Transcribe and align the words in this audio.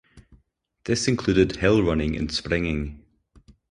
This 0.85 1.07
included 1.07 1.57
hill 1.57 1.83
running 1.83 2.15
and 2.15 2.31
springing. 2.31 3.05